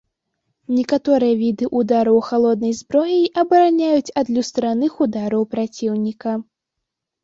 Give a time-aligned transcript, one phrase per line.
[0.77, 6.31] Некаторыя віды ўдараў халоднай зброяй абараняюць ад люстраных удараў праціўніка.